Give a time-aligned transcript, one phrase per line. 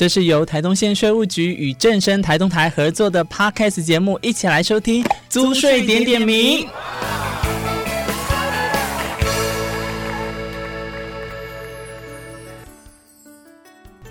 [0.00, 6.66] 这是由台东县税务局与正声台东台合作的 Podcast 节目，一起来收听租税点点名。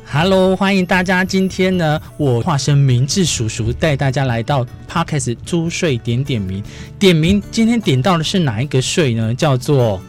[0.05, 1.25] Hello，欢迎大家！
[1.25, 6.63] 今天呢，我化身明智叔叔，带大家来到 Podcast 租税点点名。
[6.99, 9.33] 点名，今天点到的是哪一个税呢？
[9.33, 9.99] 叫做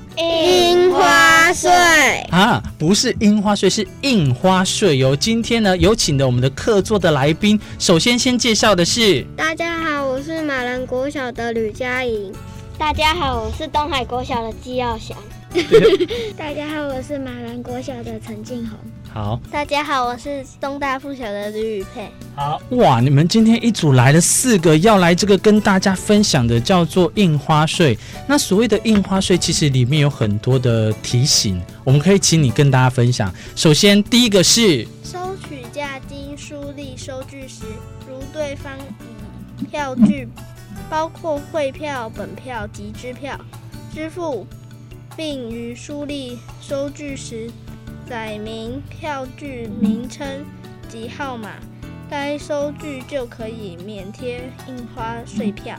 [2.10, 5.14] 税啊，不是樱花税，是印花税哟。
[5.14, 12.32] 今天呢，有请的我们的客座的来宾，首先先介绍的是，大家好，我是马兰国小的吕佳莹。
[12.76, 15.16] 大家好，我是东海国小的纪耀祥。
[16.38, 18.78] 大家好，我是马兰国小的陈静红。
[19.12, 22.08] 好，大家好，我是东大附小的吕宇佩。
[22.36, 27.98] 好哇，你们今天一组来了四个，要来这个跟大家分享的叫做印花税。
[28.28, 33.34] 那所谓的印花税，其实里面有很多的提醒，我们可以请你跟大家分享。
[33.56, 37.64] 首先，第一个是收取价金书立收据时，
[38.08, 38.72] 如对方
[39.58, 40.28] 以票据，
[40.88, 43.36] 包括汇票、本票及支票
[43.92, 44.46] 支付，
[45.16, 47.50] 并于书立收据时。
[48.08, 50.26] 载明票据名称
[50.88, 51.50] 及号码，
[52.10, 55.78] 该收据就可以免贴印花税票。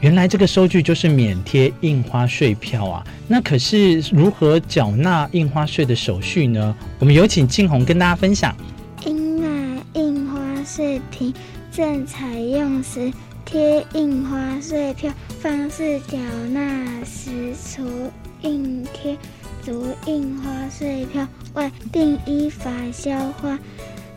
[0.00, 3.06] 原来这个收据就是免贴印花税票啊！
[3.28, 6.74] 那可是如何缴纳印花税的手续呢？
[6.98, 8.56] 我们有请静红跟大家分享。
[9.04, 11.30] 应纳印花税凭
[11.70, 13.12] 证采用时
[13.44, 16.18] 贴印花税票方式缴
[16.52, 18.10] 纳时，除
[18.42, 19.16] 印贴。
[19.62, 23.58] 足印花税票外，并依法消化，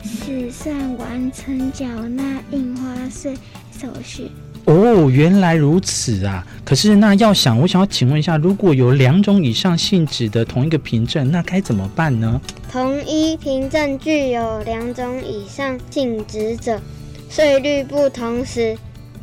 [0.04, 3.34] 使算完成缴纳印花税
[3.72, 4.30] 手续。
[4.66, 6.46] 哦，原来如此啊！
[6.66, 12.42] 可是那要想，我想要请问一下，如果有两种以上性质的同一个凭证，那该怎么办呢？
[12.70, 16.78] 同一凭证具有两种以上性质者，
[17.30, 18.78] 税率不同时，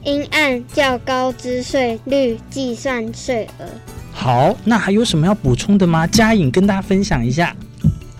[0.04, 3.66] 应按较高之税率计算税额。
[4.12, 6.06] 好，那还有什么要补充的吗？
[6.06, 7.54] 嘉颖跟大家分享一下。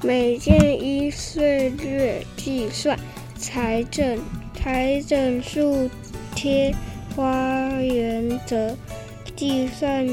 [0.03, 2.99] 每件依税率计算，
[3.39, 4.19] 财政
[4.55, 5.89] 财政数
[6.35, 6.75] 贴
[7.15, 8.77] 花原则
[9.37, 10.07] 计算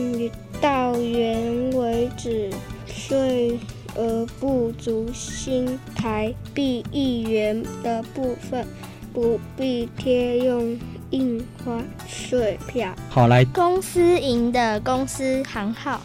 [0.62, 2.50] 到原为止，
[2.86, 3.60] 税
[3.96, 8.66] 额不足新台币一元的部分，
[9.12, 10.78] 不必贴用。
[11.12, 12.94] 印花税票。
[13.10, 16.02] 好来，公司营的公司行号、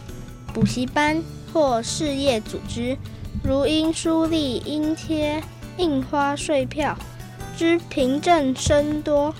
[0.53, 2.97] 补习班或事业组织，
[3.43, 5.41] 如因书立应贴
[5.77, 6.97] 印花税票
[7.57, 9.33] 之凭证甚多，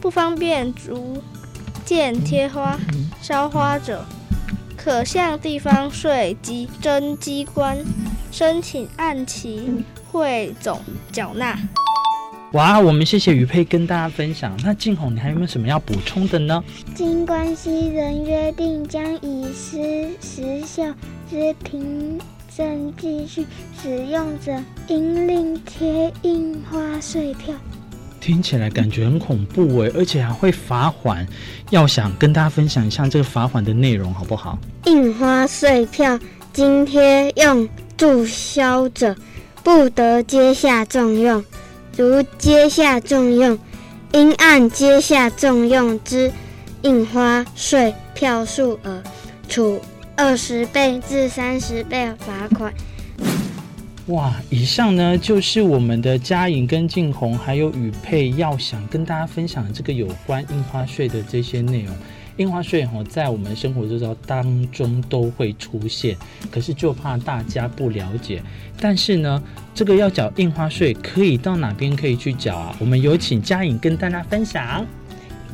[0.00, 1.22] 不方便逐
[1.84, 2.78] 件贴花、
[3.20, 4.04] 烧花者，
[4.76, 7.78] 可向地方税及征机关
[8.30, 10.80] 申请按期汇总
[11.10, 11.58] 缴纳。
[12.52, 14.56] 哇，我们谢谢于佩跟大家分享。
[14.64, 16.64] 那静红，你还有没有什么要补充的呢？
[16.94, 20.84] 经关系人约定将以失时效
[21.30, 22.18] 之凭
[22.56, 23.44] 证继续
[23.82, 27.54] 使用者，应另贴印花税票。
[28.18, 31.26] 听起来感觉很恐怖哎，而且还会罚款。
[31.68, 34.58] 要想跟大家分享一下这个罚款的内容，好不好？
[34.86, 36.18] 印花税票
[36.54, 39.14] 津贴用注销者，
[39.62, 41.44] 不得接下重用。
[42.02, 43.58] 如接下重用，
[44.12, 46.30] 应按接下重用之
[46.82, 49.02] 印花税票数额，
[49.48, 49.80] 处
[50.14, 52.72] 二十倍至三十倍罚款。
[54.06, 61.92] 哇，以上呢就是我们的嘉颖跟静红，还有雨佩要想跟大家分享这个有关印花税的这些内容。
[62.38, 66.16] 印花税哈，在我们生活周遭当中都会出现，
[66.50, 68.42] 可是就怕大家不了解。
[68.80, 69.42] 但是呢，
[69.74, 72.74] 这个要缴印花税，可以到哪边可以去缴啊？
[72.78, 74.86] 我们有请嘉颖跟大家分享。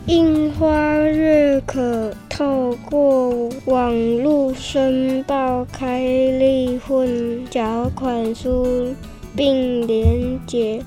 [0.06, 0.69] 印花
[1.14, 3.90] 税可透过网
[4.22, 8.94] 络申报开立混缴款书，
[9.34, 10.82] 并连接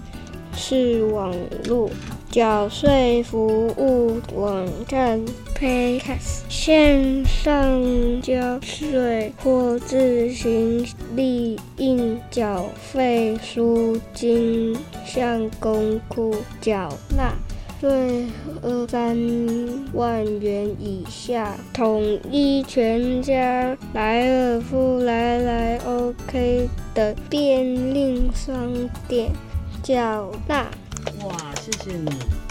[0.53, 1.35] 是网
[1.67, 1.89] 络
[2.29, 5.19] 缴税服务网站。
[5.59, 17.33] Paycas 线上交税或自行立印缴费书，金向公库缴纳
[17.81, 18.25] 税
[18.61, 19.17] 额三
[19.93, 28.71] 万元以下，统一全家、莱尔富、来来 OK 的便利商
[29.07, 29.31] 店
[29.81, 30.67] 缴纳。
[31.25, 32.46] 哇，谢谢你。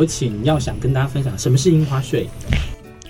[0.00, 2.26] 有请要想跟大家分享什么是印花税。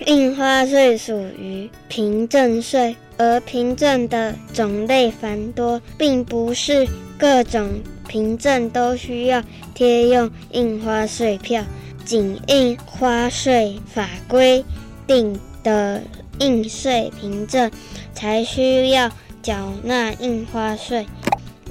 [0.07, 6.85] 印花税属于凭证税，而凭证的种类繁多，并不是
[7.17, 7.69] 各种
[8.09, 9.41] 凭证都需要
[9.73, 11.63] 贴用印花税票。
[12.03, 14.65] 仅印花税法规
[15.07, 16.01] 定的
[16.39, 17.71] 印税凭证
[18.13, 19.09] 才需要
[19.41, 21.05] 缴纳印花税。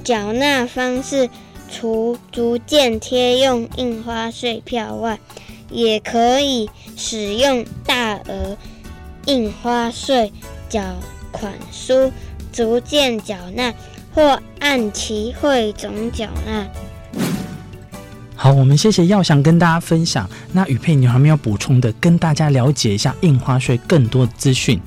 [0.03, 1.29] 缴纳方式
[1.71, 5.17] 除逐渐贴用印花税票外，
[5.69, 8.57] 也可以使用大额
[9.25, 10.31] 印花税
[10.67, 10.81] 缴
[11.31, 12.11] 款书
[12.51, 13.73] 逐渐缴纳，
[14.13, 16.67] 或按期汇总缴纳。
[18.35, 20.29] 好，我们谢谢耀翔跟大家分享。
[20.51, 24.79] 那雨佩，你还没有补充的，跟大家了解一下印花税更多的资讯。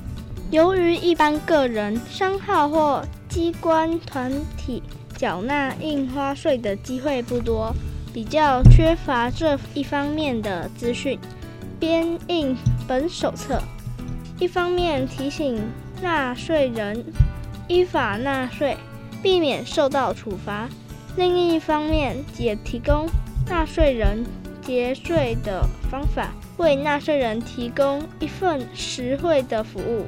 [0.51, 3.03] 由于一般个人、商号或
[3.35, 4.81] 机关团体
[5.17, 7.75] 缴纳印花税的机会不多，
[8.13, 11.19] 比较缺乏这一方面的资讯，
[11.77, 12.55] 编印
[12.87, 13.61] 本手册。
[14.39, 15.61] 一方面提醒
[16.01, 17.03] 纳税人
[17.67, 18.77] 依法纳税，
[19.21, 20.69] 避免受到处罚；
[21.17, 23.05] 另一方面也提供。
[23.49, 24.25] 纳税人
[24.61, 30.05] 节税的方法，为纳税人提供一份实惠的服务。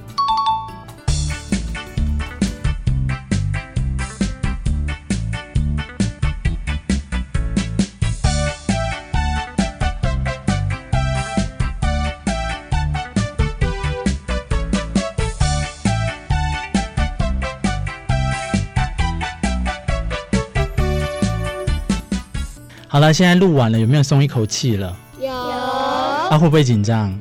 [22.98, 24.92] 好了，现在录完了，有没有松一口气了？
[25.20, 25.32] 有。
[25.32, 27.16] 啊，会不会紧张？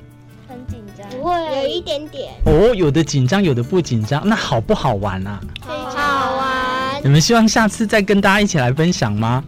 [0.48, 1.06] 很紧张。
[1.10, 2.32] 不会，有一点点。
[2.46, 4.26] 哦，有的紧张，有的不紧张。
[4.26, 5.38] 那好不好玩啊？
[5.60, 7.02] 非常好玩。
[7.04, 9.44] 你们希望下次再跟大家一起来分享吗？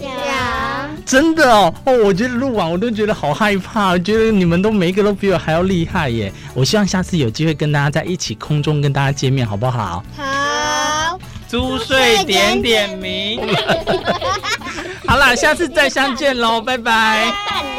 [0.00, 0.08] 想。
[1.04, 6.32] 真的哦哦，我觉得录完我都觉得好害怕，我觉得你们都每一个都比我还要厉害耶。
[6.54, 10.04] 我希望下次有机会跟大家在一起空中跟大家见面，好不好？
[10.16, 11.18] 好。
[11.48, 13.40] 租睡点点名。
[15.08, 17.77] 好啦，下次再相见喽，拜拜。